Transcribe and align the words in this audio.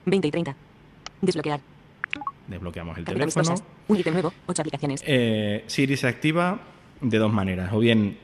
20 0.05 0.27
y 0.27 0.31
30. 0.31 0.55
Desbloquear. 1.21 1.59
Desbloqueamos 2.47 2.97
el 2.97 3.05
teléfono. 3.05 3.55
Un 3.87 3.97
ítem 3.97 4.13
nuevo. 4.13 4.33
8 4.47 4.61
aplicaciones. 4.61 5.03
Eh, 5.05 5.63
Siri 5.67 5.97
se 5.97 6.07
activa 6.07 6.59
de 7.01 7.17
dos 7.17 7.31
maneras, 7.31 7.71
o 7.71 7.79
bien 7.79 8.17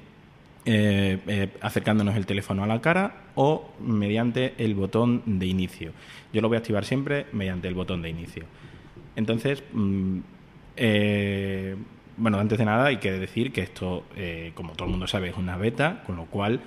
eh, 0.66 1.20
eh, 1.28 1.50
acercándonos 1.62 2.16
el 2.16 2.26
teléfono 2.26 2.64
a 2.64 2.68
la 2.68 2.82
cara 2.82 3.26
o 3.36 3.72
mediante 3.80 4.56
el 4.58 4.74
botón 4.74 5.22
de 5.26 5.46
inicio. 5.46 5.92
Yo 6.34 6.42
lo 6.42 6.48
voy 6.48 6.56
a 6.56 6.60
activar 6.60 6.86
siempre 6.86 7.28
mediante 7.32 7.68
el 7.68 7.76
botón 7.76 8.02
de 8.02 8.10
inicio. 8.10 8.46
Entonces, 9.16 9.64
mm, 9.72 10.20
bueno, 12.18 12.40
antes 12.40 12.58
de 12.58 12.66
nada 12.66 12.86
hay 12.88 12.98
que 12.98 13.12
decir 13.12 13.54
que 13.54 13.62
esto, 13.62 14.06
como 14.56 14.74
todo 14.74 14.86
el 14.86 14.92
mundo 14.92 15.08
sabe, 15.08 15.30
es 15.30 15.38
una 15.38 15.56
beta, 15.56 16.04
con 16.06 16.16
lo 16.16 16.26
cual 16.26 16.62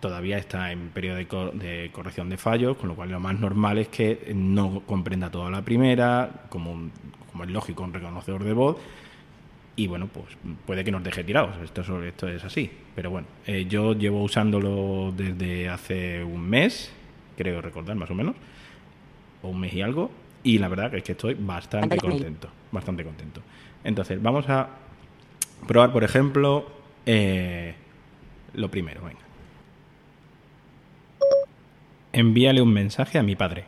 todavía 0.00 0.38
está 0.38 0.72
en 0.72 0.88
periodo 0.90 1.16
de, 1.16 1.26
co- 1.26 1.50
de 1.52 1.90
corrección 1.92 2.28
de 2.28 2.36
fallos, 2.36 2.76
con 2.76 2.88
lo 2.88 2.94
cual 2.94 3.10
lo 3.10 3.20
más 3.20 3.38
normal 3.38 3.78
es 3.78 3.88
que 3.88 4.32
no 4.34 4.80
comprenda 4.86 5.30
toda 5.30 5.50
la 5.50 5.62
primera, 5.62 6.44
como, 6.48 6.72
un- 6.72 6.92
como 7.32 7.44
es 7.44 7.50
lógico, 7.50 7.82
un 7.82 7.92
reconocedor 7.94 8.44
de 8.44 8.52
voz, 8.52 8.76
y 9.78 9.86
bueno, 9.88 10.06
pues 10.06 10.26
puede 10.66 10.84
que 10.84 10.90
nos 10.90 11.02
deje 11.04 11.22
tirados, 11.24 11.54
esto, 11.62 11.80
es- 11.82 11.88
esto 12.08 12.28
es 12.28 12.44
así. 12.44 12.70
Pero 12.94 13.10
bueno, 13.10 13.26
eh, 13.46 13.66
yo 13.68 13.92
llevo 13.94 14.22
usándolo 14.22 15.12
desde 15.16 15.68
hace 15.68 16.22
un 16.24 16.48
mes, 16.48 16.92
creo 17.36 17.60
recordar 17.60 17.96
más 17.96 18.10
o 18.10 18.14
menos, 18.14 18.34
o 19.42 19.48
un 19.48 19.60
mes 19.60 19.74
y 19.74 19.82
algo, 19.82 20.10
y 20.42 20.58
la 20.58 20.68
verdad 20.68 20.94
es 20.94 21.02
que 21.02 21.12
estoy 21.12 21.34
bastante 21.34 21.96
contento, 22.10 22.48
bastante 22.72 23.04
contento. 23.04 23.40
Entonces, 23.84 24.22
vamos 24.22 24.48
a 24.48 24.68
probar, 25.66 25.92
por 25.92 26.04
ejemplo, 26.04 26.70
eh, 27.04 27.74
lo 28.54 28.70
primero, 28.70 29.02
venga. 29.02 29.20
Envíale 32.16 32.62
un 32.62 32.72
mensaje 32.72 33.18
a 33.18 33.22
mi 33.22 33.36
padre. 33.36 33.66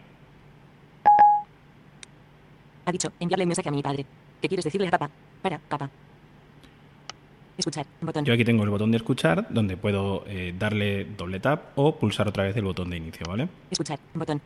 Ha 2.87 2.91
dicho, 2.91 3.13
enviarle 3.21 3.45
un 3.45 3.49
mensaje 3.49 3.69
a 3.69 3.73
mi 3.73 3.83
padre. 3.83 4.07
¿Qué 4.41 4.49
quieres 4.49 4.65
decirle 4.65 4.89
a 4.89 4.91
papá? 4.91 5.11
Para, 5.43 5.59
papá. 5.59 5.91
Escuchar. 7.59 7.85
Botón. 8.01 8.25
Yo 8.25 8.33
aquí 8.33 8.47
tengo 8.47 8.65
el 8.65 8.71
botón 8.71 8.91
de 8.91 8.97
escuchar, 8.97 9.49
donde 9.51 9.77
puedo 9.77 10.25
eh, 10.27 10.55
darle 10.59 11.05
doble 11.05 11.41
tap 11.41 11.79
o 11.79 11.97
pulsar 11.97 12.27
otra 12.27 12.45
vez 12.45 12.57
el 12.57 12.65
botón 12.65 12.89
de 12.89 12.97
inicio, 12.97 13.27
¿vale? 13.29 13.51
Escuchar. 13.71 13.99
Botón. 14.15 14.41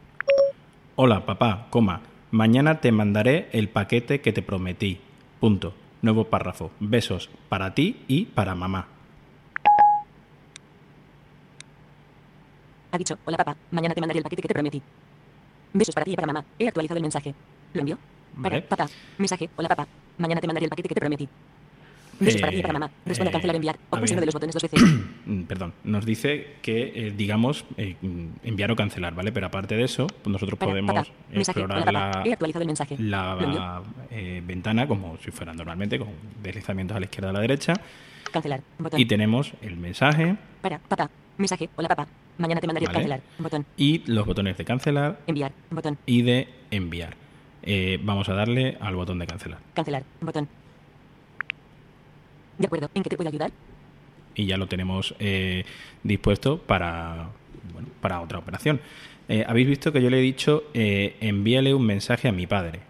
Hola, 0.97 1.25
papá, 1.25 1.69
coma. 1.71 2.01
Mañana 2.33 2.81
te 2.81 2.91
mandaré 2.91 3.51
el 3.53 3.69
paquete 3.69 4.21
que 4.21 4.33
te 4.33 4.43
prometí. 4.43 4.99
Punto. 5.39 5.75
Nuevo 6.01 6.25
párrafo. 6.25 6.73
Besos 6.81 7.31
para 7.49 7.73
ti 7.73 8.03
y 8.09 8.25
para 8.25 8.57
mamá. 8.57 8.89
Ha 12.93 12.99
dicho, 12.99 13.19
hola 13.25 13.39
papá, 13.39 13.57
mañana 13.71 13.95
te 13.95 14.01
mandaré 14.03 14.19
el 14.19 14.23
paquete 14.23 14.43
que 14.43 14.49
te 14.49 14.55
prometí. 14.55 14.83
Besos 15.73 15.95
para 15.95 16.05
ti 16.05 16.13
y 16.13 16.15
para 16.15 16.27
mamá. 16.27 16.45
He 16.59 16.69
actualizado 16.69 16.99
el 16.99 17.03
mensaje. 17.03 17.35
¿Lo 17.73 17.81
envió? 17.81 17.99
Para, 18.43 18.57
Vale. 18.57 18.63
papá. 18.69 18.87
Mensaje, 19.17 19.49
hola 19.57 19.69
papá, 19.71 19.89
mañana 20.19 20.43
te 20.43 20.47
mandaré 20.47 20.65
el 20.65 20.71
paquete 20.71 20.89
que 20.91 20.95
te 20.95 21.01
prometí. 21.01 21.27
Besos 22.21 22.39
para 22.39 22.53
ti 22.53 22.59
y 22.59 22.63
para 22.63 22.75
Eh, 22.75 22.79
mamá. 22.81 22.91
Responde 23.07 23.31
a 23.31 23.33
cancelar 23.33 23.55
eh, 23.55 23.57
enviar. 23.57 23.79
O 23.89 23.97
de 23.97 24.27
los 24.27 24.35
botones 24.35 24.55
dos 24.55 24.63
veces. 24.63 24.83
Mm, 25.25 25.45
Perdón, 25.45 25.73
nos 25.85 26.05
dice 26.05 26.57
que, 26.63 26.93
eh, 26.95 27.13
digamos, 27.17 27.65
eh, 27.77 27.95
mm, 28.03 28.27
enviar 28.43 28.73
o 28.73 28.77
cancelar, 28.77 29.15
¿vale? 29.15 29.31
Pero 29.31 29.47
aparte 29.47 29.77
de 29.77 29.85
eso, 29.85 30.09
pues 30.09 30.33
nosotros 30.33 30.59
Para, 30.59 30.73
podemos 30.73 30.95
papá. 30.95 31.09
Mensaje, 31.33 31.61
explorar 31.61 31.89
hola 31.89 32.11
papá. 32.11 32.29
He 32.29 32.33
actualizado 32.33 32.63
el 32.63 32.67
mensaje. 32.67 32.97
La 32.99 33.83
eh, 34.11 34.43
ventana 34.45 34.89
como 34.89 35.17
si 35.19 35.31
fuera 35.31 35.55
normalmente, 35.55 35.99
con 35.99 36.09
deslizamientos 36.43 36.97
a 36.97 37.01
la 37.01 37.07
izquierda 37.07 37.29
y 37.29 37.31
a 37.31 37.33
la 37.35 37.41
derecha. 37.41 37.75
Cancelar. 38.33 38.61
Botón. 38.79 39.01
Y 39.01 39.05
tenemos 39.07 39.53
el 39.63 39.77
mensaje 39.77 40.37
Para, 40.61 40.79
papá. 40.79 41.11
Mensaje, 41.39 41.69
hola 41.77 41.89
papá. 41.89 42.07
Mañana 42.39 42.61
te 42.61 42.67
mandaré 42.67 42.87
Vale. 42.87 42.95
cancelar. 42.97 43.21
Botón. 43.39 43.67
y 43.77 44.03
los 44.11 44.27
botones 44.27 44.57
de 44.57 44.65
cancelar 44.65 45.21
Enviar. 45.27 45.53
Botón. 45.71 45.99
y 46.07 46.23
de 46.23 46.49
enviar. 46.71 47.15
Eh, 47.63 48.01
vamos 48.03 48.29
a 48.29 48.35
darle 48.35 48.77
al 48.81 48.97
botón 48.97 49.19
de 49.19 49.27
cancelar. 49.27 49.59
Cancelar. 49.75 50.03
Botón. 50.21 50.49
De 52.59 52.67
acuerdo. 52.67 52.91
¿En 52.95 53.03
qué 53.03 53.11
te 53.11 53.17
puedo 53.17 53.29
ayudar? 53.29 53.51
y 54.35 54.47
ya 54.47 54.57
lo 54.57 54.67
tenemos 54.67 55.15
eh, 55.19 55.67
dispuesto 56.03 56.57
para, 56.57 57.29
bueno, 57.75 57.89
para 58.01 58.23
otra 58.23 58.39
operación. 58.39 58.81
Eh, 59.29 59.45
Habéis 59.47 59.69
visto 59.69 59.93
que 59.93 60.01
yo 60.03 60.09
le 60.09 60.19
he 60.19 60.23
dicho 60.23 60.65
eh, 60.73 61.17
envíale 61.21 61.75
un 61.75 61.85
mensaje 61.85 62.29
a 62.29 62.33
mi 62.33 62.47
padre. 62.47 62.81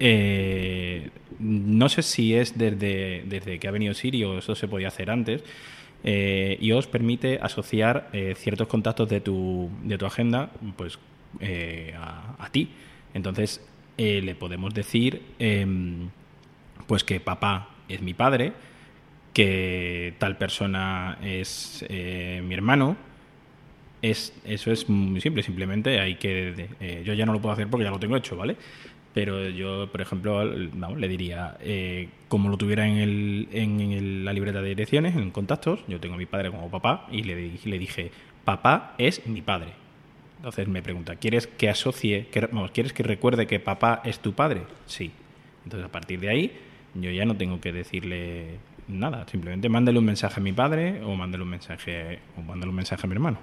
Eh, 0.00 1.10
no 1.38 1.88
sé 1.88 2.02
si 2.02 2.34
es 2.34 2.58
desde, 2.58 3.22
desde 3.26 3.58
que 3.58 3.68
ha 3.68 3.70
venido 3.70 3.94
Siri 3.94 4.24
o 4.24 4.38
eso 4.38 4.54
se 4.54 4.68
podía 4.68 4.88
hacer 4.88 5.10
antes. 5.10 5.42
eh, 6.04 6.56
y 6.60 6.72
os 6.72 6.86
permite 6.86 7.38
asociar 7.42 8.08
eh, 8.12 8.34
ciertos 8.36 8.68
contactos 8.68 9.08
de 9.08 9.20
tu, 9.20 9.68
de 9.82 9.98
tu 9.98 10.06
agenda 10.06 10.50
pues, 10.76 10.98
eh, 11.40 11.94
a, 11.96 12.48
ti. 12.50 12.70
Entonces 13.14 13.60
eh, 13.96 14.20
le 14.22 14.34
podemos 14.34 14.72
decir 14.74 15.22
em, 15.38 16.08
pues 16.86 17.04
que 17.04 17.20
papá 17.20 17.70
es 17.88 18.00
mi 18.00 18.14
padre, 18.14 18.52
que 19.34 20.14
tal 20.18 20.36
persona 20.38 21.18
es 21.22 21.84
eh, 21.88 22.42
mi 22.44 22.54
hermano. 22.54 22.96
Es, 24.00 24.32
eso 24.44 24.70
es 24.70 24.88
muy 24.88 25.20
simple, 25.20 25.42
simplemente 25.42 25.98
hay 25.98 26.14
que... 26.14 26.68
yo 27.04 27.14
ya 27.14 27.26
no 27.26 27.32
lo 27.32 27.40
puedo 27.40 27.52
hacer 27.52 27.66
porque 27.68 27.82
ya 27.84 27.90
lo 27.90 27.98
tengo 27.98 28.16
hecho, 28.16 28.36
¿vale? 28.36 28.56
Pero 29.18 29.48
yo, 29.48 29.88
por 29.90 30.00
ejemplo, 30.00 30.44
le 30.44 31.08
diría, 31.08 31.56
eh, 31.58 32.08
como 32.28 32.50
lo 32.50 32.56
tuviera 32.56 32.86
en, 32.86 34.24
la 34.24 34.32
libreta 34.32 34.62
de 34.62 34.68
direcciones, 34.68 35.16
en 35.16 35.32
contactos, 35.32 35.80
yo 35.88 35.98
tengo 35.98 36.14
a 36.14 36.18
mi 36.18 36.26
padre 36.26 36.52
como 36.52 36.70
papá 36.70 37.08
y 37.10 37.24
le, 37.24 37.50
le 37.64 37.78
dije, 37.80 38.12
papá 38.44 38.94
es 38.96 39.26
mi 39.26 39.42
padre. 39.42 39.72
Entonces 40.36 40.68
me 40.68 40.82
pregunta, 40.82 41.16
¿quieres 41.16 41.48
que 41.48 41.68
asocie, 41.68 42.28
vamos, 42.52 42.70
¿quieres 42.70 42.92
que 42.92 43.02
recuerde 43.02 43.48
que 43.48 43.58
papá 43.58 44.02
es 44.04 44.20
tu 44.20 44.34
padre? 44.34 44.62
Sí. 44.86 45.10
Entonces 45.64 45.88
a 45.88 45.90
partir 45.90 46.20
de 46.20 46.28
ahí 46.28 46.52
yo 46.94 47.10
ya 47.10 47.24
no 47.24 47.36
tengo 47.36 47.60
que 47.60 47.72
decirle 47.72 48.58
nada, 48.86 49.26
simplemente 49.28 49.68
mándale 49.68 49.98
un 49.98 50.04
mensaje 50.04 50.38
a 50.38 50.42
mi 50.44 50.52
padre 50.52 51.02
o 51.02 51.16
mándale 51.16 51.42
un 51.42 51.50
mensaje 51.50 52.20
o 52.36 52.42
mándale 52.42 52.70
un 52.70 52.76
mensaje 52.76 53.04
a 53.04 53.08
mi 53.08 53.14
hermano. 53.14 53.38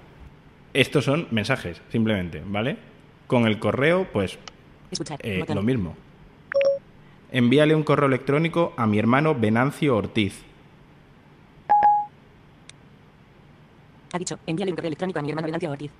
Estos 0.73 1.03
son 1.03 1.27
mensajes, 1.31 1.81
simplemente, 1.89 2.41
¿vale? 2.47 2.77
Con 3.27 3.45
el 3.45 3.59
correo, 3.59 4.07
pues 4.13 4.39
Escuchar. 4.91 5.19
eh, 5.23 5.43
lo 5.53 5.61
mismo. 5.63 5.95
Envíale 7.31 7.75
un 7.75 7.83
correo 7.83 8.07
electrónico 8.07 8.73
a 8.77 8.85
mi 8.87 8.97
hermano 8.99 9.35
Venancio 9.35 9.95
Ortiz. 9.97 10.41
Ha 14.13 14.17
dicho, 14.17 14.39
envíale 14.45 14.71
un 14.71 14.75
correo 14.75 14.87
electrónico 14.87 15.19
a 15.19 15.21
mi 15.21 15.29
hermano 15.29 15.45
Venancio 15.47 15.69
Ortiz. 15.71 15.91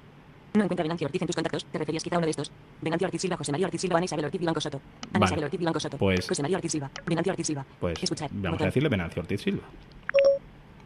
No 0.54 0.64
encuentra 0.64 0.84
Venancio 0.84 1.06
Ortiz 1.08 1.22
en 1.22 1.28
tus 1.28 1.36
contactos. 1.36 1.66
¿Te 1.66 1.78
referías 1.78 2.02
quizá 2.04 2.16
a 2.16 2.20
uno 2.20 2.26
de 2.28 2.32
estos? 2.32 2.50
Venancio 2.82 3.08
Ortiz 3.08 3.22
Silva, 3.22 3.36
José 3.36 3.52
María 3.52 3.66
Ortiz 3.68 3.82
Silva, 3.82 3.98
Ana 3.98 4.06
Isabel 4.06 4.26
Ortiz 4.26 4.40
Blanco 4.42 4.62
Soto. 4.62 4.78
Ana 5.10 5.12
Vale. 5.20 5.26
Isabel 5.26 5.44
Ortiz 5.44 5.60
Blanco 5.60 5.80
Soto. 5.82 5.98
Pues- 5.98 6.28
José 6.28 6.42
María 6.42 6.58
Ortiz 6.58 6.72
Silva. 6.72 6.92
Venancio 7.06 7.32
Ortiz 7.34 7.48
Silva. 7.48 7.66
Pues 7.80 8.02
Escuchar. 8.02 8.30
vamos 8.32 8.52
botón. 8.52 8.64
a 8.64 8.66
decirle 8.68 8.90
Venancio 8.90 9.22
Ortiz 9.22 9.42
Silva. 9.42 9.64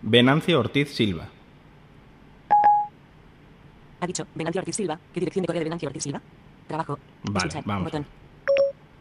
Venancio 0.02 0.60
Ortiz 0.60 0.90
Silva. 0.90 1.28
Ha 4.02 4.08
dicho, 4.08 4.26
Venancio 4.34 4.60
Ortiz 4.62 4.76
Silva. 4.76 5.00
¿Qué 5.14 5.20
dirección 5.20 5.44
de 5.44 5.48
correo 5.48 5.60
de 5.60 5.64
Venancio 5.66 5.88
Ortiz 5.88 6.04
Silva? 6.04 6.22
Trabajo. 6.70 7.00
Vale, 7.24 7.38
Escuchar. 7.48 7.64
vamos. 7.66 7.84
Botón. 7.86 8.06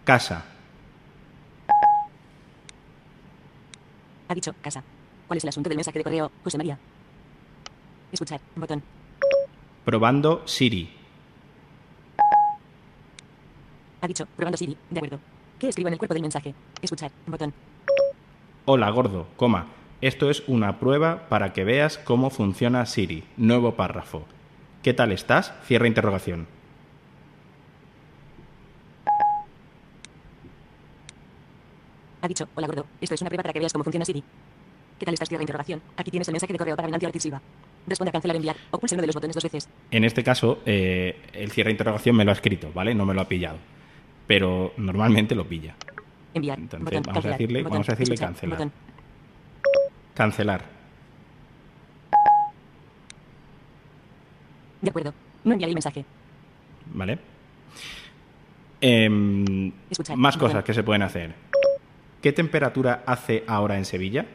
Casa. 0.04 0.42
Ha 4.28 4.34
dicho, 4.34 4.54
casa. 4.62 4.82
¿Cuál 5.26 5.36
es 5.36 5.44
el 5.44 5.48
asunto 5.50 5.68
del 5.68 5.76
mensaje 5.76 5.98
de 5.98 6.04
correo, 6.04 6.32
José 6.42 6.56
María? 6.56 6.78
Escuchar. 8.10 8.40
Botón. 8.56 8.82
Probando 9.84 10.42
Siri. 10.46 10.90
Ha 14.00 14.06
dicho, 14.06 14.24
probando 14.34 14.56
Siri. 14.56 14.76
De 14.88 14.98
acuerdo. 14.98 15.20
¿Qué 15.58 15.68
escribo 15.68 15.88
en 15.88 15.92
el 15.94 15.98
cuerpo 15.98 16.14
del 16.14 16.22
mensaje? 16.22 16.54
Escuchar. 16.80 17.10
Botón. 17.26 17.52
Hola 18.64 18.88
gordo, 18.90 19.28
coma. 19.36 19.66
Esto 20.00 20.30
es 20.30 20.42
una 20.46 20.78
prueba 20.78 21.28
para 21.28 21.52
que 21.52 21.64
veas 21.64 21.98
cómo 21.98 22.30
funciona 22.30 22.86
Siri. 22.86 23.24
Nuevo 23.36 23.74
párrafo. 23.74 24.24
¿Qué 24.82 24.94
tal 24.94 25.12
estás? 25.12 25.52
Cierra 25.64 25.86
interrogación. 25.88 26.46
Ha 32.20 32.28
dicho, 32.28 32.48
hola 32.54 32.66
gordo. 32.66 32.86
Esto 33.00 33.14
es 33.14 33.20
una 33.20 33.28
prueba 33.30 33.42
para 33.42 33.52
que 33.52 33.58
veas 33.60 33.72
cómo 33.72 33.84
funciona 33.84 34.04
Siri. 34.04 34.22
¿Qué 34.98 35.04
tal 35.04 35.14
estás? 35.14 35.28
Cierra 35.28 35.42
interrogación. 35.42 35.80
Aquí 35.96 36.10
tienes 36.10 36.26
el 36.28 36.32
mensaje 36.32 36.52
de 36.52 36.58
correo 36.58 36.74
para 36.74 36.86
Venancio 36.86 37.08
Ortiz 37.08 37.22
Silva. 37.22 37.40
Responde 37.86 38.08
a 38.10 38.12
cancelar 38.12 38.36
enviar. 38.36 38.56
O 38.72 38.78
pulse 38.78 38.94
uno 38.96 39.02
de 39.02 39.06
los 39.06 39.14
botones 39.14 39.34
dos 39.34 39.44
veces. 39.44 39.68
En 39.92 40.04
este 40.04 40.24
caso, 40.24 40.60
eh, 40.66 41.16
el 41.32 41.50
cierre 41.52 41.68
de 41.68 41.72
interrogación 41.72 42.16
me 42.16 42.24
lo 42.24 42.32
ha 42.32 42.34
escrito, 42.34 42.70
¿vale? 42.74 42.94
No 42.94 43.06
me 43.06 43.14
lo 43.14 43.20
ha 43.20 43.28
pillado. 43.28 43.58
Pero 44.26 44.72
normalmente 44.76 45.34
lo 45.36 45.46
pilla. 45.46 45.74
Enviar. 46.34 46.58
Entonces, 46.58 46.84
botón. 46.84 47.02
vamos 47.06 47.24
a 47.24 47.28
decirle- 47.30 47.60
botón. 47.62 47.72
vamos 47.72 47.88
a 47.88 47.92
decirle 47.92 48.16
cancelar. 48.16 48.58
Botón. 48.58 48.72
Cancelar. 50.14 50.64
De 54.80 54.90
acuerdo. 54.90 55.14
No 55.44 55.52
enviaré 55.52 55.70
el 55.70 55.74
mensaje. 55.76 56.04
¿Vale? 56.92 57.18
Em, 58.80 59.72
Escuchar. 59.90 60.16
más 60.16 60.34
Botón. 60.36 60.48
cosas 60.48 60.64
que 60.64 60.74
se 60.74 60.82
pueden 60.82 61.02
hacer. 61.02 61.34
¿Qué 62.22 62.32
temperatura 62.32 63.04
hace 63.06 63.44
ahora 63.46 63.78
en 63.78 63.84
Sevilla? 63.84 64.26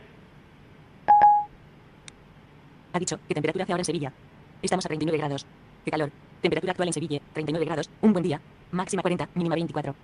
Ha 2.93 2.99
dicho, 2.99 3.19
¿qué 3.27 3.33
temperatura 3.33 3.63
hace 3.63 3.73
ahora 3.73 3.81
en 3.81 3.85
Sevilla? 3.85 4.13
Estamos 4.61 4.85
a 4.85 4.87
39 4.87 5.17
grados. 5.17 5.45
¿Qué 5.83 5.91
calor? 5.91 6.09
Temperatura 6.41 6.71
actual 6.71 6.87
en 6.89 6.93
Sevilla, 6.93 7.19
39 7.33 7.65
grados. 7.65 7.89
Un 8.01 8.13
buen 8.13 8.23
día. 8.23 8.39
Máxima 8.71 9.01
40, 9.01 9.29
mínima 9.35 9.55
24. 9.55 9.95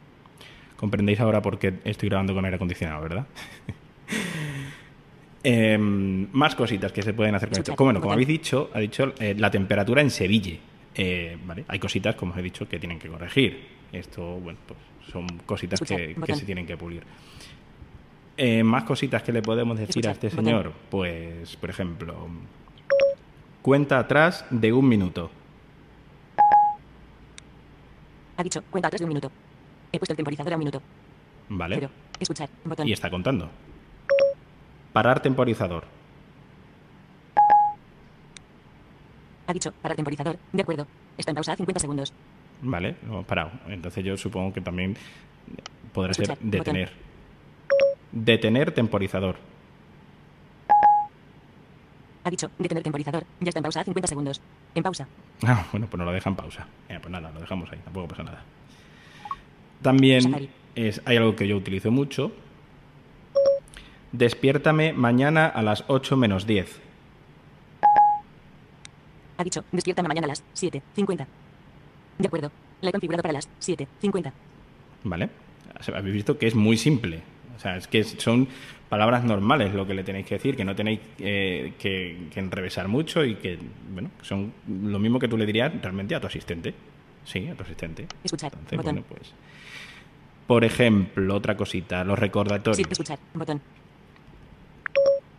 Comprendéis 0.76 1.22
ahora 1.22 1.42
por 1.42 1.58
qué 1.58 1.80
estoy 1.86 2.10
grabando 2.10 2.34
con 2.34 2.44
aire 2.44 2.56
acondicionado, 2.56 3.02
¿verdad? 3.02 3.26
Em, 5.42 6.28
más 6.34 6.54
cositas 6.54 6.92
que 6.92 7.02
se 7.02 7.14
pueden 7.14 7.34
hacer 7.34 7.48
con 7.48 7.60
esto. 7.60 7.74
Como, 7.74 7.88
bueno, 7.88 8.02
como 8.02 8.12
habéis 8.12 8.28
dicho, 8.28 8.70
ha 8.74 8.80
dicho 8.80 9.14
eh, 9.20 9.34
la 9.38 9.50
temperatura 9.50 10.02
en 10.02 10.10
Sevilla. 10.10 10.58
Eh, 10.94 11.38
¿vale? 11.46 11.64
Hay 11.70 11.80
cositas, 11.80 12.16
como 12.16 12.34
os 12.34 12.40
he 12.40 12.42
dicho, 12.42 12.68
que 12.68 12.78
tienen 12.78 13.00
que 13.00 13.08
corregir. 13.08 13.66
Esto, 13.94 14.22
bueno, 14.36 14.60
pues 14.68 14.78
son 15.10 15.28
cositas 15.46 15.82
Escuchar, 15.82 16.14
que, 16.26 16.36
se 16.36 16.46
tienen 16.46 16.66
que 16.66 16.76
pulir. 16.76 17.04
Eh, 18.42 18.64
más 18.64 18.86
cositas 18.86 19.22
que 19.22 19.34
le 19.34 19.42
podemos 19.42 19.78
decir 19.78 20.08
a 20.08 20.12
Escuchar, 20.12 20.14
este 20.14 20.30
botón. 20.30 20.46
señor. 20.46 20.74
Pues, 20.90 21.58
por 21.58 21.70
ejemplo, 21.70 22.30
cuenta 23.62 24.00
atrás 24.00 24.46
de 24.50 24.72
un 24.72 24.88
minuto. 24.88 25.30
Ha 28.38 28.44
dicho, 28.44 28.64
cuenta 28.70 28.88
atrás 28.88 29.00
de 29.02 29.04
un 29.06 29.10
minuto. 29.10 29.30
He 29.92 30.00
puesto 30.00 30.14
el 30.14 30.16
temporizador 30.16 30.54
a 30.54 30.56
un 30.56 30.60
minuto. 30.60 30.82
¿Vale? 31.50 31.90
Escuchar. 32.18 32.48
Botón. 32.64 32.88
Y 32.88 32.94
está 32.94 33.10
contando. 33.10 33.50
Parar 34.94 35.22
temporizador. 35.22 35.84
Ha 39.48 39.52
dicho, 39.54 39.74
para 39.82 39.96
temporizador. 39.96 40.38
De 40.54 40.62
acuerdo. 40.62 40.88
Está 41.18 41.32
en 41.32 41.36
pausa 41.36 41.52
a 41.52 41.56
50 41.58 41.78
segundos. 41.82 42.14
Vale, 42.62 42.96
lo 43.04 43.16
hemos 43.16 43.26
parado. 43.26 43.52
Entonces 43.68 44.02
yo 44.06 44.16
supongo 44.16 44.54
que 44.54 44.62
también 44.62 44.96
podrá 45.92 46.14
ser 46.14 46.24
Escuchar, 46.24 46.38
detener. 46.42 47.09
Detener 48.12 48.72
temporizador. 48.72 49.38
Ha 52.24 52.30
dicho, 52.30 52.52
detener 52.60 52.84
temporizador. 52.84 53.24
Ya 53.40 53.50
está 53.50 53.60
en 53.60 53.64
pausa 53.64 53.82
a 53.82 53.84
50 53.84 54.08
segundos. 54.08 54.42
En 54.76 54.84
pausa. 54.84 55.08
Ah, 55.46 55.66
bueno, 55.72 55.88
pues 55.90 55.98
no 55.98 56.06
lo 56.06 56.12
deja 56.12 56.30
en 56.30 56.36
pausa. 56.36 56.68
Eh, 56.90 56.98
pues 57.02 57.12
nada, 57.12 57.32
lo 57.32 57.40
dejamos 57.40 57.72
ahí, 57.72 57.80
tampoco 57.84 58.10
pasa 58.10 58.24
nada. 58.24 58.44
También 59.82 60.22
Safari. 60.24 60.50
es, 60.76 61.02
hay 61.06 61.18
algo 61.18 61.36
que 61.36 61.48
yo 61.48 61.56
utilizo 61.56 61.92
mucho. 61.92 62.32
Despiértame 64.12 64.94
mañana 64.94 65.48
a 65.48 65.62
las 65.62 65.86
8 65.88 66.18
menos 66.18 66.46
10. 66.46 66.82
Ha 69.38 69.44
dicho, 69.44 69.64
despiértame 69.72 70.08
mañana 70.10 70.26
a 70.26 70.30
las 70.30 70.44
7.50. 70.56 71.26
De 72.18 72.28
acuerdo. 72.28 72.52
La 72.82 72.90
he 72.90 72.92
configurado 72.92 73.22
para 73.22 73.34
las 73.34 73.50
7.50. 73.62 74.32
¿Vale? 75.04 75.30
Habéis 75.96 76.14
visto 76.14 76.38
que 76.38 76.48
es 76.48 76.56
muy 76.56 76.78
simple. 76.78 77.22
O 77.60 77.62
sea, 77.62 77.76
es 77.76 77.90
que 77.90 78.06
son 78.06 78.48
palabras 78.88 79.26
normales 79.26 79.74
lo 79.74 79.86
que 79.86 79.94
le 79.94 80.06
tenéis 80.06 80.26
que 80.26 80.36
decir, 80.36 80.56
que 80.56 80.64
no 80.64 80.74
tenéis 80.74 81.02
eh, 81.20 81.74
que, 81.78 82.30
que 82.34 82.40
enrevesar 82.40 82.88
mucho 82.88 83.26
y 83.26 83.36
que, 83.36 83.60
bueno, 83.92 84.12
son 84.22 84.54
lo 84.68 84.98
mismo 84.98 85.20
que 85.20 85.28
tú 85.28 85.38
le 85.38 85.46
dirías 85.46 85.70
realmente 85.82 86.16
a 86.16 86.22
tu 86.22 86.28
asistente. 86.28 86.74
Sí, 87.26 87.50
a 87.50 87.56
tu 87.56 87.64
asistente. 87.64 88.08
Escuchar. 88.24 88.54
Entonces, 88.54 88.78
Botón. 88.78 88.96
bueno, 88.96 89.08
pues. 89.10 89.34
Por 90.48 90.64
ejemplo, 90.64 91.36
otra 91.36 91.58
cosita, 91.58 92.06
los 92.06 92.18
recordatorios. 92.18 92.78
Sí, 92.78 92.86
escuchar. 92.90 93.20
Botón. 93.34 93.62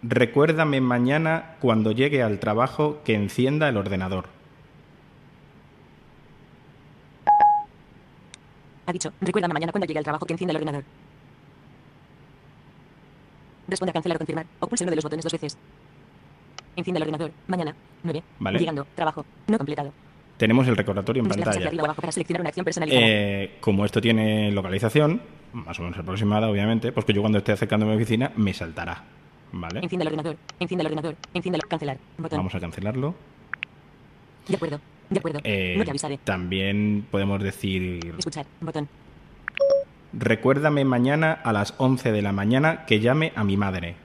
Recuérdame 0.02 0.82
mañana 0.82 1.56
cuando 1.58 1.92
llegue 1.92 2.22
al 2.22 2.38
trabajo 2.38 3.00
que 3.02 3.14
encienda 3.14 3.66
el 3.70 3.78
ordenador. 3.78 4.26
Ha 8.84 8.92
dicho, 8.92 9.10
recuérdame 9.22 9.54
mañana 9.54 9.72
cuando 9.72 9.86
llegue 9.86 9.98
al 9.98 10.04
trabajo 10.04 10.26
que 10.26 10.34
encienda 10.34 10.52
el 10.52 10.56
ordenador. 10.58 10.84
Responde 13.70 13.90
a 13.90 13.92
cancelar 13.94 14.16
o 14.16 14.18
confirmar. 14.18 14.46
O 14.60 14.66
pulse 14.66 14.84
uno 14.84 14.90
de 14.90 14.96
los 14.96 15.04
botones 15.04 15.24
dos 15.24 15.32
veces. 15.32 15.56
Encienda 16.76 16.98
el 16.98 17.02
ordenador. 17.02 17.30
Mañana. 17.46 17.74
9. 18.02 18.22
Vale. 18.40 18.58
Llegando. 18.58 18.86
Trabajo. 18.94 19.24
No 19.46 19.58
completado. 19.58 19.92
Tenemos 20.36 20.66
el 20.68 20.76
recordatorio 20.76 21.22
en 21.22 21.30
hacia 21.30 21.44
pantalla. 21.44 21.94
para 21.94 22.12
seleccionar 22.12 22.40
una 22.40 22.48
acción 22.48 22.64
personalizada. 22.64 23.06
Eh, 23.06 23.58
como 23.60 23.84
esto 23.84 24.00
tiene 24.00 24.50
localización, 24.50 25.20
más 25.52 25.78
o 25.78 25.82
menos 25.82 25.98
aproximada, 25.98 26.48
obviamente, 26.48 26.92
pues 26.92 27.04
que 27.04 27.12
yo 27.12 27.20
cuando 27.20 27.38
esté 27.38 27.52
acercándome 27.52 27.92
a 27.92 27.96
mi 27.96 28.02
oficina 28.02 28.32
me 28.36 28.54
saltará. 28.54 29.04
¿Vale? 29.52 29.80
Encienda 29.80 30.04
el 30.04 30.08
ordenador. 30.08 30.36
Encienda 30.58 30.82
el 30.82 30.86
ordenador. 30.86 31.16
Encienda 31.34 31.56
el... 31.56 31.68
Cancelar. 31.68 31.98
Botón. 32.16 32.38
Vamos 32.38 32.54
a 32.54 32.60
cancelarlo. 32.60 33.14
De 34.48 34.56
acuerdo. 34.56 34.80
De 35.10 35.18
acuerdo. 35.18 35.40
Eh, 35.44 35.74
no 35.76 35.84
te 35.84 35.90
avisaré. 35.90 36.18
también 36.24 37.06
podemos 37.10 37.42
decir, 37.42 38.14
Escuchar. 38.18 38.46
Botón. 38.60 38.88
Recuérdame 40.12 40.84
mañana 40.84 41.32
a 41.32 41.52
las 41.52 41.74
11 41.78 42.12
de 42.12 42.22
la 42.22 42.32
mañana 42.32 42.86
que 42.86 43.00
llame 43.00 43.32
a 43.36 43.44
mi 43.44 43.56
madre. 43.56 43.96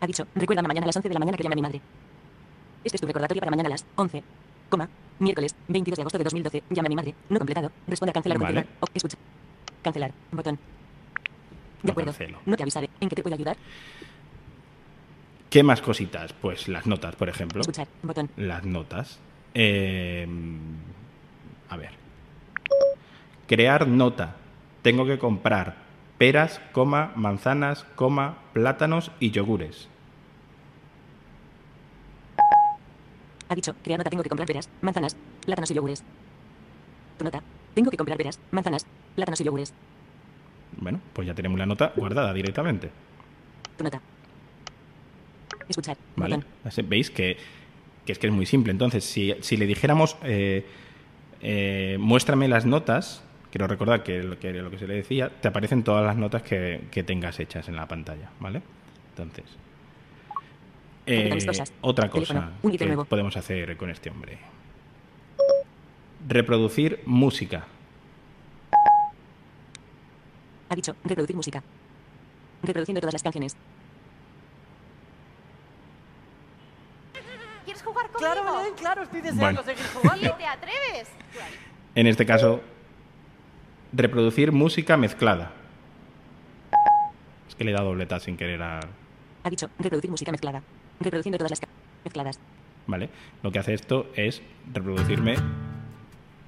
Ha 0.00 0.06
dicho, 0.06 0.26
recuérdame 0.34 0.68
mañana 0.68 0.84
a 0.84 0.88
las 0.88 0.96
11 0.96 1.08
de 1.08 1.14
la 1.14 1.18
mañana 1.20 1.36
que 1.36 1.42
llame 1.42 1.54
a 1.54 1.56
mi 1.56 1.62
madre. 1.62 1.80
Este 2.84 2.96
es 2.96 3.00
tu 3.00 3.06
recordatorio 3.06 3.40
para 3.40 3.50
mañana 3.50 3.68
a 3.68 3.70
las 3.70 3.84
11. 3.96 4.22
Coma. 4.70 4.88
Miércoles, 5.18 5.54
22 5.68 5.96
de 5.96 6.02
agosto 6.02 6.18
de 6.18 6.24
2012. 6.24 6.62
Llame 6.70 6.86
a 6.86 6.88
mi 6.88 6.96
madre. 6.96 7.14
No 7.28 7.38
completado. 7.38 7.70
Responde 7.86 8.10
a 8.10 8.14
cancelar 8.14 8.38
o 8.38 8.40
Vale. 8.40 8.66
O 8.80 8.86
escucha. 8.94 9.18
Cancelar. 9.82 10.12
Botón. 10.32 10.58
De 11.82 11.90
acuerdo. 11.90 12.12
cancelo. 12.12 12.38
No 12.46 12.56
te 12.56 12.62
avisaré. 12.62 12.88
¿En 13.00 13.08
qué 13.08 13.16
te 13.16 13.22
puedo 13.22 13.34
ayudar? 13.34 13.56
¿Qué 15.50 15.62
más 15.62 15.82
cositas? 15.82 16.32
Pues 16.32 16.68
las 16.68 16.86
notas, 16.86 17.16
por 17.16 17.28
ejemplo. 17.28 17.60
Escuchar. 17.60 17.88
Botón. 18.02 18.30
Las 18.36 18.64
notas. 18.64 19.18
Eh, 19.52 20.26
a 21.70 21.76
ver. 21.76 21.90
Crear 23.46 23.88
nota. 23.88 24.36
Tengo 24.82 25.06
que 25.06 25.18
comprar 25.18 25.76
peras, 26.18 26.60
coma, 26.72 27.12
manzanas, 27.16 27.84
coma, 27.94 28.38
plátanos 28.52 29.10
y 29.20 29.30
yogures. 29.30 29.88
Ha 33.48 33.54
dicho, 33.54 33.74
crear 33.82 33.98
nota, 33.98 34.10
tengo 34.10 34.22
que 34.22 34.28
comprar 34.28 34.46
peras, 34.46 34.68
manzanas, 34.80 35.16
plátanos 35.44 35.70
y 35.70 35.74
yogures. 35.74 36.04
Tu 37.18 37.24
nota. 37.24 37.42
Tengo 37.74 37.90
que 37.90 37.96
comprar 37.96 38.16
peras, 38.16 38.38
manzanas, 38.50 38.86
plátanos 39.16 39.40
y 39.40 39.44
yogures. 39.44 39.72
Bueno, 40.76 41.00
pues 41.12 41.26
ya 41.26 41.34
tenemos 41.34 41.58
la 41.58 41.66
nota 41.66 41.92
guardada 41.96 42.32
directamente. 42.32 42.90
Tu 43.76 43.84
nota. 43.84 44.00
Escuchar. 45.68 45.96
¿Vale? 46.16 46.36
Botón. 46.36 46.88
¿Veis 46.88 47.10
que, 47.10 47.36
que 48.04 48.12
es 48.12 48.18
que 48.18 48.26
es 48.26 48.32
muy 48.32 48.46
simple? 48.46 48.72
Entonces, 48.72 49.04
si, 49.04 49.34
si 49.40 49.56
le 49.56 49.66
dijéramos, 49.66 50.16
eh, 50.22 50.66
eh, 51.42 51.96
muéstrame 51.98 52.48
las 52.48 52.66
notas, 52.66 53.22
quiero 53.50 53.66
recordar 53.66 54.02
que 54.02 54.22
lo, 54.22 54.38
que 54.38 54.52
lo 54.52 54.70
que 54.70 54.78
se 54.78 54.86
le 54.86 54.94
decía, 54.94 55.30
te 55.40 55.48
aparecen 55.48 55.82
todas 55.82 56.04
las 56.04 56.16
notas 56.16 56.42
que, 56.42 56.82
que 56.90 57.02
tengas 57.02 57.40
hechas 57.40 57.68
en 57.68 57.76
la 57.76 57.86
pantalla, 57.86 58.30
¿vale? 58.40 58.62
Entonces, 59.10 59.44
eh, 61.06 61.38
otra 61.80 62.08
cosa 62.08 62.52
que 62.62 62.86
nuevo. 62.86 63.04
podemos 63.04 63.36
hacer 63.36 63.76
con 63.76 63.90
este 63.90 64.10
hombre. 64.10 64.38
Reproducir 66.28 67.00
música. 67.06 67.66
Ha 70.68 70.76
dicho, 70.76 70.94
reproducir 71.04 71.34
música. 71.34 71.62
Reproduciendo 72.62 73.00
todas 73.00 73.14
las 73.14 73.22
canciones. 73.22 73.56
¿Quieres 78.20 78.38
jugar 78.38 78.38
conmigo? 78.38 78.44
Claro, 78.44 78.58
Belén, 78.58 78.74
claro, 78.78 79.02
estoy 79.02 79.20
deseando 79.20 79.62
Bueno. 79.62 79.62
seguir 79.64 79.84
¿Y 79.84 79.96
jugando. 79.98 80.34
te 80.36 80.46
atreves? 80.46 81.08
En 81.94 82.06
este 82.06 82.26
caso, 82.26 82.60
reproducir 83.92 84.52
música 84.52 84.96
mezclada. 84.96 85.52
Es 87.48 87.54
que 87.54 87.64
le 87.64 87.70
he 87.70 87.74
dado 87.74 87.86
dobleta 87.88 88.20
sin 88.20 88.36
querer 88.36 88.62
a... 88.62 88.80
Ha 89.42 89.50
dicho, 89.50 89.68
reproducir 89.78 90.10
música 90.10 90.30
mezclada. 90.30 90.62
Reproduciendo 91.00 91.38
todas 91.38 91.50
las 91.50 91.60
ca- 91.60 91.68
mezcladas. 92.04 92.38
¿Vale? 92.86 93.08
Lo 93.42 93.50
que 93.52 93.58
hace 93.58 93.74
esto 93.74 94.10
es 94.14 94.42
reproducirme 94.72 95.36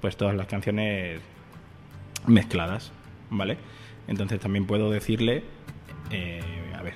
pues 0.01 0.17
todas 0.17 0.35
las 0.35 0.47
canciones 0.47 1.21
mezcladas, 2.27 2.91
¿vale? 3.29 3.57
Entonces 4.07 4.39
también 4.39 4.65
puedo 4.67 4.89
decirle, 4.91 5.43
eh, 6.11 6.41
a 6.77 6.81
ver, 6.83 6.95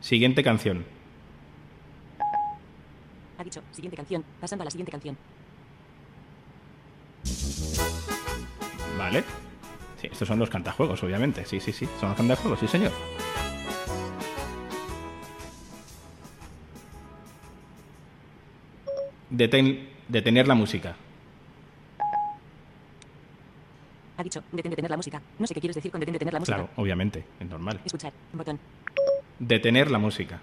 siguiente 0.00 0.42
canción, 0.42 0.84
Ha 3.38 3.44
dicho, 3.44 3.60
siguiente 3.72 3.96
canción, 3.96 4.24
pasando 4.40 4.62
a 4.62 4.64
la 4.66 4.70
siguiente 4.70 4.92
canción. 4.92 5.16
¿vale? 8.98 9.24
Sí, 10.00 10.08
estos 10.10 10.28
son 10.28 10.38
los 10.38 10.48
cantajuegos, 10.50 11.02
obviamente, 11.02 11.44
sí, 11.44 11.58
sí, 11.60 11.72
sí, 11.72 11.86
son 11.98 12.10
los 12.10 12.16
cantajuegos, 12.16 12.60
sí, 12.60 12.68
señor. 12.68 12.92
Deten- 19.30 19.88
detener 20.08 20.46
la 20.46 20.54
música. 20.54 20.94
Ha 24.16 24.22
dicho, 24.22 24.42
detén 24.52 24.70
detener 24.70 24.90
la 24.90 24.96
música. 24.96 25.20
No 25.38 25.46
sé 25.46 25.54
qué 25.54 25.60
quieres 25.60 25.74
decir 25.74 25.90
con 25.90 26.00
detén 26.00 26.12
detener 26.12 26.34
la 26.34 26.40
música. 26.40 26.56
Claro, 26.56 26.70
obviamente, 26.76 27.24
es 27.40 27.48
normal. 27.48 27.80
Escuchar, 27.84 28.12
botón. 28.32 28.58
Detener 29.38 29.90
la 29.90 29.98
música. 29.98 30.40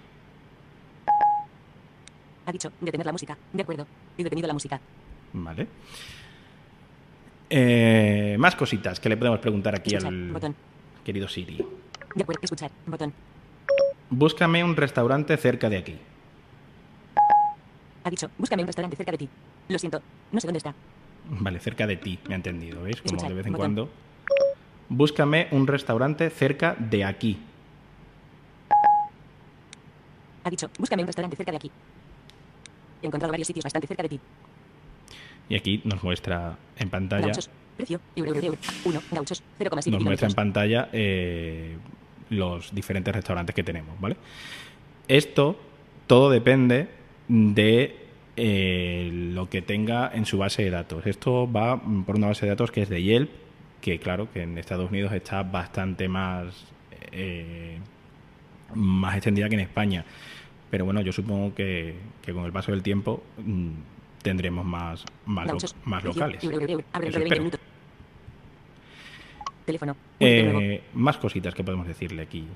Ha 2.46 2.52
dicho, 2.52 2.72
detener 2.80 3.06
la 3.06 3.12
música. 3.12 3.36
De 3.52 3.62
acuerdo. 3.62 3.86
He 4.18 4.24
detenido 4.24 4.46
la 4.48 4.54
música. 4.54 4.80
Vale. 5.32 5.66
Eh, 7.50 8.36
más 8.38 8.56
cositas 8.56 8.98
que 8.98 9.08
le 9.08 9.16
podemos 9.16 9.38
preguntar 9.40 9.74
aquí 9.74 9.94
Escuchar, 9.94 10.12
al 10.12 10.32
botón. 10.32 10.54
querido 11.04 11.28
Siri. 11.28 11.58
De 12.14 12.22
acuerdo, 12.22 12.40
escuchar, 12.42 12.70
botón. 12.86 13.12
Búscame 14.10 14.64
un 14.64 14.74
restaurante 14.76 15.36
cerca 15.36 15.68
de 15.68 15.76
aquí. 15.78 15.98
Ha 18.04 18.10
dicho, 18.10 18.30
búscame 18.38 18.62
un 18.62 18.66
restaurante 18.66 18.96
cerca 18.96 19.12
de 19.12 19.18
ti. 19.18 19.28
Lo 19.68 19.78
siento, 19.78 20.00
no 20.32 20.40
sé 20.40 20.46
dónde 20.46 20.58
está. 20.58 20.74
Vale, 21.28 21.60
cerca 21.60 21.86
de 21.86 21.96
ti, 21.96 22.18
me 22.26 22.34
ha 22.34 22.36
entendido, 22.36 22.82
¿veis? 22.82 22.96
Como 23.02 23.06
Escuchar, 23.16 23.28
de 23.28 23.34
vez 23.36 23.46
en 23.46 23.52
botón. 23.52 23.74
cuando. 23.74 23.90
Búscame 24.88 25.48
un 25.52 25.66
restaurante 25.66 26.28
cerca 26.30 26.74
de 26.78 27.04
aquí. 27.04 27.38
Ha 30.44 30.50
dicho, 30.50 30.68
búscame 30.78 31.02
un 31.02 31.06
restaurante 31.06 31.36
cerca 31.36 31.52
de 31.52 31.56
aquí. 31.58 31.70
He 33.02 33.06
encontrado 33.06 33.32
varios 33.32 33.46
sitios 33.46 33.64
bastante 33.64 33.86
cerca 33.86 34.02
de 34.04 34.08
ti. 34.10 34.20
Y 35.48 35.56
aquí 35.56 35.80
nos 35.84 36.02
muestra 36.02 36.56
en 36.78 36.88
pantalla, 36.88 37.26
Gauchos. 37.26 37.50
Precio, 37.76 38.00
euro, 38.16 38.34
euro, 38.34 38.46
euro. 38.46 38.58
1, 38.84 39.00
gauchos, 39.10 39.42
0,7 39.58 39.70
nos 39.70 39.84
muestra 39.84 39.90
en 39.90 39.98
kilómetros. 39.98 40.34
pantalla 40.34 40.88
eh, 40.92 41.76
los 42.30 42.74
diferentes 42.74 43.14
restaurantes 43.14 43.54
que 43.54 43.62
tenemos, 43.62 43.98
¿vale? 44.00 44.16
Esto 45.08 45.58
todo 46.06 46.30
depende 46.30 46.88
de 47.28 47.96
eh, 48.36 49.10
lo 49.12 49.48
que 49.48 49.62
tenga 49.62 50.10
en 50.12 50.26
su 50.26 50.38
base 50.38 50.62
de 50.62 50.70
datos. 50.70 51.06
Esto 51.06 51.50
va 51.50 51.80
por 52.06 52.16
una 52.16 52.28
base 52.28 52.46
de 52.46 52.50
datos 52.50 52.70
que 52.70 52.82
es 52.82 52.88
de 52.88 53.02
Yelp, 53.02 53.30
que 53.80 53.98
claro, 53.98 54.30
que 54.32 54.42
en 54.42 54.58
Estados 54.58 54.90
Unidos 54.90 55.12
está 55.12 55.42
bastante 55.42 56.08
más, 56.08 56.66
eh, 57.12 57.78
más 58.74 59.16
extendida 59.16 59.48
que 59.48 59.54
en 59.54 59.60
España. 59.60 60.04
Pero 60.72 60.86
bueno, 60.86 61.02
yo 61.02 61.12
supongo 61.12 61.54
que, 61.54 61.94
que 62.22 62.32
con 62.32 62.46
el 62.46 62.50
paso 62.52 62.72
del 62.72 62.82
tiempo 62.82 63.22
mm, 63.36 63.68
tendremos 64.22 64.64
más, 64.64 65.04
más, 65.26 65.46
lo- 65.46 65.58
más 65.84 66.02
locales. 66.02 66.42
euro, 66.42 66.60
euro, 66.60 66.72
euro. 66.72 66.84
Abre 66.94 67.08
Eso 67.10 67.18
dentro 67.18 67.34
de 67.36 67.40
20 67.40 67.44
espero. 67.44 67.44
minutos. 67.44 67.60
Teléfono. 69.66 69.96
Eh, 70.18 70.82
más 70.94 71.18
cositas 71.18 71.54
que 71.54 71.62
podemos 71.62 71.86
decirle 71.86 72.22
aquí. 72.22 72.46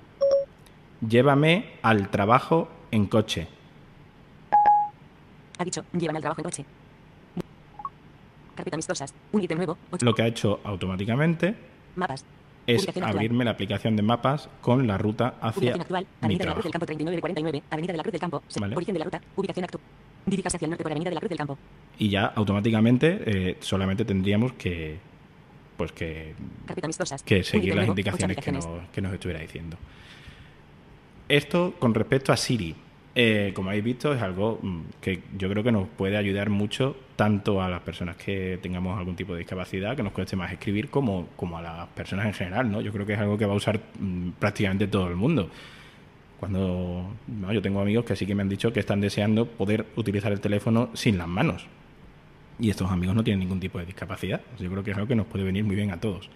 Llévame 1.07 1.75
al 1.83 2.09
trabajo 2.09 2.71
en 2.91 3.05
coche. 3.05 3.49
Ha 5.59 5.65
dicho, 5.65 5.85
llévame 5.93 6.17
al 6.17 6.23
trabajo 6.23 6.41
en 6.41 6.45
coche. 6.45 6.65
Carpeta 8.55 8.77
amistosas. 8.77 9.13
Un 9.33 9.43
ítem 9.43 9.59
nuevo. 9.59 9.77
8. 9.91 10.07
Lo 10.07 10.15
que 10.15 10.23
ha 10.23 10.27
hecho 10.27 10.61
automáticamente 10.65 11.55
Mapas. 11.97 12.25
Es 12.67 12.87
abrirme 13.03 13.45
la 13.45 13.53
aplicación 13.53 13.97
de 13.97 14.03
mapas 14.03 14.49
con 14.61 14.87
la 14.87 14.99
ruta 14.99 15.35
hacia 15.41 15.75
actual. 15.75 16.07
mi 16.21 16.27
Avenida 16.27 16.39
de 16.45 16.47
la 16.47 16.53
Cruz 16.55 16.65
del 16.65 16.73
Campo 16.73 16.87
39 16.87 17.17
de 17.17 17.21
49. 17.21 17.63
Avenida 17.71 17.93
de 17.93 17.97
la 17.97 18.03
Cruz 18.03 18.13
del 18.13 18.21
Campo. 18.21 18.43
Se- 18.49 18.61
Vale. 18.61 18.77
Origen 18.77 18.93
de 18.95 18.99
la 18.99 19.05
ruta. 19.05 19.21
Ubicación 19.37 19.65
actual. 19.65 19.83
Diríjase 20.27 20.57
hacia 20.57 20.67
el 20.67 20.71
norte 20.71 20.83
por 20.83 20.93
Avenida 20.93 21.11
de 21.11 21.15
la 21.15 21.21
Cruz 21.21 21.29
del 21.31 21.39
Campo. 21.39 21.59
Y 21.99 22.09
ya 22.09 22.27
automáticamente 22.27 23.19
eh, 23.25 23.57
solamente 23.61 24.05
tendríamos 24.05 24.53
que 24.55 24.99
pues 25.77 25.93
que, 25.93 26.35
que 27.25 27.45
seguir 27.45 27.69
las 27.75 27.77
nuevo, 27.87 27.93
indicaciones 27.93 28.39
que 28.39 28.51
nos, 28.51 28.67
que 28.93 29.01
nos 29.03 29.13
estuviera 29.13 29.41
diciendo. 29.41 29.77
Esto 31.29 31.75
con 31.79 31.93
respecto 31.95 32.33
a 32.33 32.37
Siri. 32.37 32.75
Eh, 33.19 33.53
como 33.55 33.71
habéis 33.71 33.85
visto, 33.85 34.13
es 34.13 34.21
algo 34.21 34.59
mm, 34.61 34.81
que 35.01 35.23
yo 35.39 35.49
creo 35.49 35.65
que 35.65 35.73
nos 35.73 35.89
puede 35.89 36.19
ayudar 36.19 36.51
mucho 36.51 36.95
tanto 37.17 37.63
a 37.63 37.71
las 37.71 37.81
personas 37.81 38.17
que 38.17 38.59
tengamos 38.61 38.99
algún 38.99 39.17
tipo 39.17 39.33
de 39.33 39.39
discapacidad, 39.39 39.97
que 39.97 40.03
nos 40.03 40.13
cueste 40.13 40.37
más 40.37 40.53
escribir, 40.53 40.91
como, 40.91 41.29
como 41.35 41.57
a 41.57 41.63
las 41.63 41.89
personas 41.89 42.27
en 42.27 42.35
general. 42.35 42.71
¿no? 42.71 42.83
Yo 42.83 42.93
creo 42.93 43.07
que 43.07 43.15
es 43.15 43.19
algo 43.19 43.39
que 43.39 43.47
va 43.47 43.55
a 43.55 43.57
usar 43.57 43.81
mm, 43.99 44.33
prácticamente 44.39 44.87
todo 44.87 45.09
el 45.09 45.17
mundo. 45.17 45.49
Cuando 46.39 47.09
no, 47.27 47.53
yo 47.55 47.63
tengo 47.63 47.81
amigos 47.81 48.05
que 48.05 48.15
sí 48.17 48.27
que 48.27 48.35
me 48.35 48.43
han 48.43 48.51
dicho 48.51 48.71
que 48.71 48.81
están 48.81 49.01
deseando 49.01 49.47
poder 49.47 49.87
utilizar 49.97 50.31
el 50.31 50.41
teléfono 50.41 50.91
sin 50.93 51.17
las 51.17 51.27
manos. 51.27 51.67
Y 52.59 52.69
estos 52.69 52.91
amigos 52.91 53.17
no 53.17 53.25
tienen 53.25 53.41
ningún 53.41 53.61
tipo 53.61 53.79
de 53.79 53.87
discapacidad. 53.87 54.43
Yo 54.59 54.71
creo 54.71 54.85
que 54.85 54.91
es 54.91 54.97
algo 54.99 55.09
que 55.09 55.17
nos 55.17 55.27
puede 55.27 55.43
venir 55.43 55.65
muy 55.65 55.75
bien 55.75 55.91
a 55.91 55.99
todos. 55.99 56.29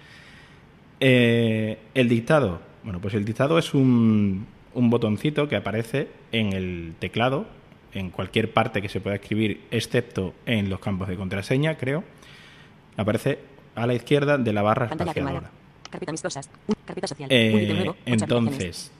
Eh, 0.99 1.79
el 1.93 2.09
dictado. 2.09 2.63
Bueno, 2.85 3.01
pues 3.03 3.13
el 3.13 3.27
dictado 3.27 3.59
es 3.59 3.75
un, 3.75 4.47
un 4.75 4.91
botoncito 4.91 5.49
que 5.49 5.57
aparece 5.57 6.09
en 6.33 6.53
el 6.53 6.95
teclado, 6.99 7.47
en 7.93 8.11
cualquier 8.11 8.53
parte 8.53 8.81
que 8.81 8.89
se 8.89 9.01
pueda 9.01 9.17
escribir, 9.17 9.67
excepto 9.71 10.35
en 10.47 10.71
los 10.71 10.81
campos 10.81 11.09
de 11.09 11.17
contraseña, 11.17 11.77
creo. 11.77 12.05
Aparece 12.97 13.39
a 13.75 13.87
la 13.87 13.95
izquierda 13.95 14.39
de 14.39 14.53
la 14.53 14.63
barra 14.63 14.87
espaciadora. 14.87 15.51
Carpeta. 15.91 16.13
Un- 16.13 16.75
carpeta 16.87 17.07
social. 17.07 17.29
Eh, 17.33 17.93
entonces. 18.07 18.93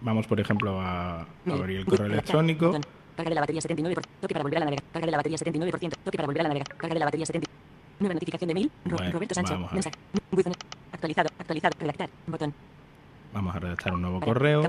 Vamos, 0.00 0.26
por 0.26 0.38
ejemplo, 0.38 0.80
a, 0.80 1.26
abrir 1.46 1.78
el 1.78 1.86
correo 1.86 2.06
electrónico. 2.06 2.78
Carga 3.16 3.28
de 3.28 3.34
la 3.34 3.40
batería 3.40 3.60
79%. 3.60 4.02
Toque 4.20 4.34
para 4.34 4.42
volver 4.42 4.58
a 4.58 4.60
la 4.60 4.64
navegar. 4.66 4.84
Carga 4.92 5.06
de 5.06 5.10
la 5.10 5.16
batería 5.16 5.38
79%. 5.38 5.92
Toque 6.04 6.16
para 6.16 6.26
volver 6.26 6.40
a 6.40 6.42
la 6.42 6.48
navegar. 6.48 6.68
Carga 6.76 6.94
de 6.94 6.98
la 6.98 7.04
batería 7.06 7.26
70. 7.26 7.50
Nueva 8.00 8.14
notificación 8.14 8.48
de 8.48 8.54
mail. 8.54 8.70
Roberto 8.84 9.34
Sancho. 9.34 9.68
Mensaje. 9.72 9.96
Actualizado. 10.92 11.28
Actualizado. 11.38 11.74
Redactar. 11.78 12.10
Botón. 12.26 12.54
Vamos 13.34 13.56
a 13.56 13.58
redactar 13.58 13.92
un 13.92 14.00
nuevo 14.00 14.20
correo. 14.20 14.62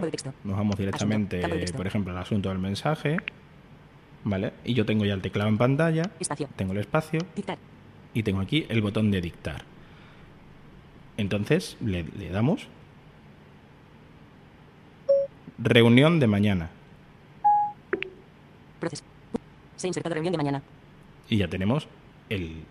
Nos 0.43 0.57
vamos 0.57 0.75
directamente, 0.75 1.39
por 1.77 1.86
ejemplo, 1.86 2.12
al 2.12 2.17
asunto 2.17 2.50
del 2.50 2.57
mensaje. 2.57 3.17
¿Vale? 4.24 4.53
Y 4.63 4.74
yo 4.74 4.88
tengo 4.88 5.05
ya 5.05 5.13
el 5.13 5.22
teclado 5.22 5.50
en 5.50 5.57
pantalla. 5.60 6.10
Tengo 6.55 6.74
el 6.74 6.79
espacio. 6.79 7.19
Y 8.15 8.24
tengo 8.24 8.41
aquí 8.41 8.65
el 8.69 8.81
botón 8.81 9.12
de 9.12 9.22
dictar. 9.22 9.63
Entonces 11.17 11.77
le, 11.79 12.03
le 12.17 12.29
damos. 12.29 12.67
Reunión 15.60 16.19
de 16.19 16.25
mañana. 16.25 16.72
Proceso. 18.79 19.03
Se 19.75 19.86
ha 19.86 19.89
insertado 19.89 20.15
reunión 20.15 20.31
de 20.31 20.38
mañana. 20.38 20.63
Y 21.29 21.38
ya 21.38 21.48
tenemos 21.48 21.88
el, 22.29 22.63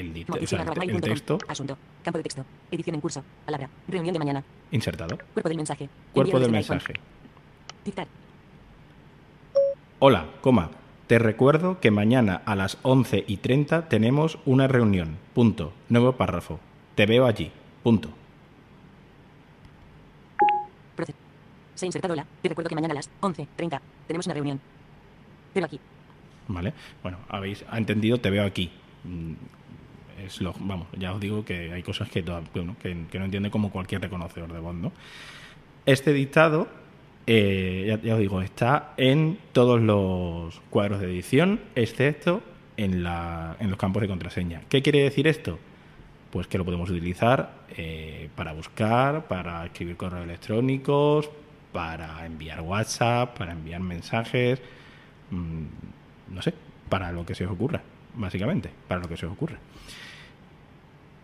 el, 0.00 0.14
dict- 0.14 0.42
o 0.42 0.46
sea, 0.46 0.62
el, 0.62 0.90
el 0.90 1.00
texto 1.00 1.38
Asunto. 1.48 1.76
Campo 2.02 2.18
de 2.18 2.22
texto. 2.22 2.44
Edición 2.70 2.94
en 2.94 3.00
curso. 3.00 3.22
Palabra. 3.44 3.68
Reunión 3.88 4.12
de 4.12 4.18
mañana. 4.18 4.44
insertado. 4.70 5.18
Cuerpo 5.34 5.48
del 5.48 5.56
mensaje. 5.58 5.88
Cuerpo 6.12 6.38
del 6.40 6.50
mensaje. 6.52 6.94
Dictar. 7.84 8.06
Hola, 9.98 10.26
coma. 10.40 10.70
Te 11.06 11.18
recuerdo 11.18 11.80
que 11.80 11.90
mañana 11.90 12.42
a 12.44 12.54
las 12.54 12.78
11 12.82 13.24
y 13.26 13.38
30 13.38 13.88
tenemos 13.88 14.38
una 14.44 14.68
reunión. 14.68 15.16
Punto. 15.34 15.72
Nuevo 15.88 16.12
párrafo. 16.12 16.60
Te 16.94 17.06
veo 17.06 17.26
allí. 17.26 17.50
Punto. 17.82 18.10
Se 21.74 21.84
ha 21.84 21.86
insertado 21.86 22.14
la. 22.16 22.26
Te 22.42 22.48
recuerdo 22.48 22.68
que 22.68 22.74
mañana 22.74 22.92
a 22.92 22.96
las 22.96 23.08
11.30 23.20 23.80
tenemos 24.08 24.26
una 24.26 24.34
reunión. 24.34 24.60
Pero 25.54 25.66
aquí. 25.66 25.78
¿Vale? 26.48 26.72
Bueno, 27.02 27.18
habéis 27.28 27.64
ha 27.70 27.78
entendido, 27.78 28.18
te 28.20 28.30
veo 28.30 28.44
aquí. 28.44 28.72
Es 30.24 30.40
lo, 30.40 30.54
vamos, 30.58 30.88
ya 30.98 31.12
os 31.12 31.20
digo 31.20 31.44
que 31.44 31.72
hay 31.72 31.82
cosas 31.82 32.08
que, 32.10 32.22
toda- 32.22 32.42
bueno, 32.54 32.76
que, 32.82 32.94
no 32.94 33.24
entiende 33.24 33.50
como 33.50 33.70
cualquier 33.70 34.00
reconocedor 34.02 34.52
de 34.52 34.58
voz. 34.58 34.76
Este 35.86 36.12
dictado, 36.12 36.68
eh, 37.26 37.84
ya, 37.88 38.00
ya 38.02 38.14
os 38.14 38.20
digo, 38.20 38.42
está 38.42 38.92
en 38.96 39.38
todos 39.52 39.80
los 39.80 40.60
cuadros 40.70 41.00
de 41.00 41.06
edición, 41.06 41.60
excepto 41.74 42.42
en, 42.76 43.02
la, 43.02 43.56
en 43.60 43.70
los 43.70 43.78
campos 43.78 44.02
de 44.02 44.08
contraseña. 44.08 44.62
¿Qué 44.68 44.82
quiere 44.82 45.00
decir 45.02 45.26
esto? 45.26 45.58
Pues 46.30 46.46
que 46.46 46.58
lo 46.58 46.64
podemos 46.64 46.90
utilizar 46.90 47.52
eh, 47.76 48.28
para 48.36 48.52
buscar, 48.52 49.26
para 49.28 49.64
escribir 49.64 49.96
correos 49.96 50.24
electrónicos, 50.24 51.30
para 51.72 52.24
enviar 52.26 52.60
WhatsApp, 52.60 53.36
para 53.38 53.52
enviar 53.52 53.80
mensajes, 53.80 54.60
mm, 55.30 56.34
no 56.34 56.42
sé, 56.42 56.52
para 56.88 57.12
lo 57.12 57.24
que 57.24 57.34
se 57.34 57.46
os 57.46 57.52
ocurra, 57.52 57.82
básicamente, 58.18 58.70
para 58.86 59.00
lo 59.00 59.08
que 59.08 59.16
se 59.16 59.26
os 59.26 59.32
ocurra. 59.32 59.58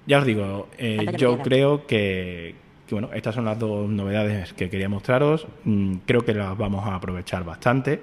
Ya 0.06 0.18
os 0.18 0.26
digo, 0.26 0.68
eh, 0.78 1.06
yo 1.16 1.38
creo 1.38 1.86
que, 1.86 2.54
que, 2.86 2.94
bueno, 2.94 3.10
estas 3.14 3.34
son 3.34 3.46
las 3.46 3.58
dos 3.58 3.88
novedades 3.88 4.52
que 4.52 4.68
quería 4.68 4.88
mostraros. 4.88 5.46
Mm, 5.64 5.96
creo 6.06 6.24
que 6.24 6.34
las 6.34 6.56
vamos 6.56 6.86
a 6.86 6.94
aprovechar 6.94 7.44
bastante, 7.44 8.00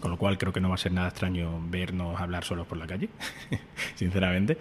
con 0.00 0.10
lo 0.10 0.16
cual 0.16 0.38
creo 0.38 0.52
que 0.52 0.60
no 0.60 0.68
va 0.68 0.74
a 0.74 0.78
ser 0.78 0.92
nada 0.92 1.08
extraño 1.08 1.60
vernos 1.70 2.20
hablar 2.20 2.44
solos 2.44 2.66
por 2.66 2.78
la 2.78 2.86
calle, 2.86 3.08
sinceramente. 3.94 4.58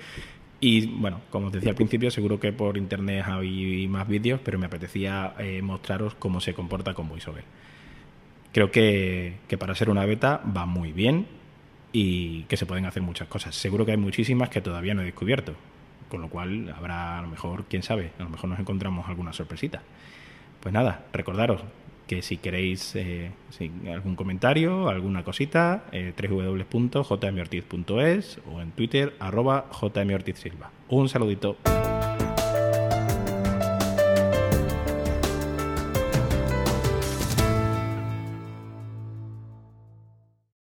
Y 0.59 0.87
bueno, 0.87 1.21
como 1.29 1.47
os 1.47 1.53
decía 1.53 1.69
al 1.69 1.75
principio, 1.75 2.09
seguro 2.09 2.39
que 2.39 2.51
por 2.51 2.77
internet 2.77 3.25
hay 3.27 3.87
más 3.87 4.07
vídeos, 4.07 4.39
pero 4.43 4.57
me 4.57 4.65
apetecía 4.67 5.33
eh, 5.37 5.61
mostraros 5.61 6.15
cómo 6.15 6.39
se 6.39 6.53
comporta 6.53 6.93
con 6.93 7.07
VoiceOver. 7.09 7.43
Creo 8.51 8.71
que, 8.71 9.37
que 9.47 9.57
para 9.57 9.75
ser 9.75 9.89
una 9.89 10.05
beta 10.05 10.41
va 10.55 10.65
muy 10.65 10.93
bien 10.93 11.27
y 11.91 12.43
que 12.43 12.57
se 12.57 12.65
pueden 12.65 12.85
hacer 12.85 13.03
muchas 13.03 13.27
cosas. 13.27 13.55
Seguro 13.55 13.85
que 13.85 13.91
hay 13.91 13.97
muchísimas 13.97 14.49
que 14.49 14.61
todavía 14.61 14.93
no 14.93 15.01
he 15.01 15.05
descubierto, 15.05 15.53
con 16.09 16.21
lo 16.21 16.29
cual 16.29 16.73
habrá 16.75 17.19
a 17.19 17.21
lo 17.21 17.27
mejor, 17.27 17.65
quién 17.69 17.83
sabe, 17.83 18.11
a 18.19 18.23
lo 18.23 18.29
mejor 18.29 18.49
nos 18.49 18.59
encontramos 18.59 19.07
alguna 19.07 19.33
sorpresita. 19.33 19.81
Pues 20.61 20.73
nada, 20.73 21.05
recordaros 21.13 21.61
que 22.07 22.21
si 22.21 22.37
queréis 22.37 22.95
eh, 22.95 23.31
algún 23.91 24.15
comentario, 24.15 24.87
alguna 24.89 25.23
cosita, 25.23 25.83
eh, 25.91 26.13
www.jmortiz.es 26.17 28.39
o 28.51 28.61
en 28.61 28.71
Twitter 28.71 29.13
arroba 29.19 29.65
jmortizsilva. 29.71 30.71
Un 30.87 31.09
saludito. 31.09 31.57